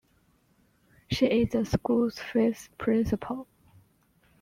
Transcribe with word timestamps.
She 1.11 1.27
is 1.27 1.49
the 1.51 1.63
school's 1.63 2.17
fifth 2.17 2.75
Principal. 2.79 3.45